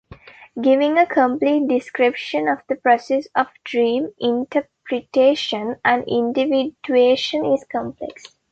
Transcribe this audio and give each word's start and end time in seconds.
Giving 0.59 0.97
a 0.97 1.05
complete 1.05 1.67
description 1.67 2.47
of 2.47 2.63
the 2.67 2.75
process 2.75 3.27
of 3.35 3.49
dream 3.63 4.09
interpretation 4.17 5.79
and 5.85 6.03
individuation 6.07 7.45
is 7.45 7.63
complex. 7.71 8.35